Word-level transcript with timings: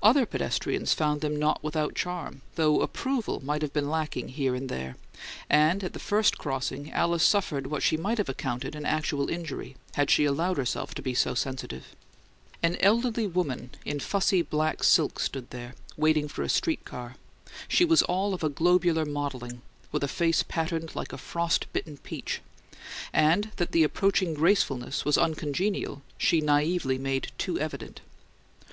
Other 0.00 0.26
pedestrians 0.26 0.94
found 0.94 1.22
them 1.22 1.34
not 1.34 1.60
without 1.60 1.96
charm, 1.96 2.42
though 2.54 2.82
approval 2.82 3.44
may 3.44 3.58
have 3.60 3.72
been 3.72 3.90
lacking 3.90 4.28
here 4.28 4.54
and 4.54 4.68
there, 4.68 4.94
and 5.50 5.82
at 5.82 5.92
the 5.92 5.98
first 5.98 6.38
crossing 6.38 6.92
Alice 6.92 7.24
suffered 7.24 7.66
what 7.66 7.82
she 7.82 7.96
might 7.96 8.18
have 8.18 8.28
accounted 8.28 8.76
an 8.76 8.86
actual 8.86 9.28
injury, 9.28 9.74
had 9.94 10.08
she 10.08 10.24
allowed 10.24 10.56
herself 10.56 10.94
to 10.94 11.02
be 11.02 11.14
so 11.14 11.34
sensitive. 11.34 11.96
An 12.62 12.76
elderly 12.78 13.26
woman 13.26 13.70
in 13.84 13.98
fussy 13.98 14.40
black 14.40 14.84
silk 14.84 15.18
stood 15.18 15.50
there, 15.50 15.74
waiting 15.96 16.28
for 16.28 16.44
a 16.44 16.48
streetcar; 16.48 17.16
she 17.66 17.84
was 17.84 18.02
all 18.02 18.34
of 18.34 18.44
a 18.44 18.48
globular 18.48 19.04
modelling, 19.04 19.62
with 19.90 20.04
a 20.04 20.06
face 20.06 20.44
patterned 20.46 20.94
like 20.94 21.12
a 21.12 21.18
frost 21.18 21.66
bitten 21.72 21.96
peach; 21.96 22.40
and 23.12 23.50
that 23.56 23.72
the 23.72 23.82
approaching 23.82 24.32
gracefulness 24.32 25.04
was 25.04 25.18
uncongenial 25.18 26.02
she 26.16 26.40
naively 26.40 26.98
made 26.98 27.32
too 27.36 27.58
evident. 27.58 28.00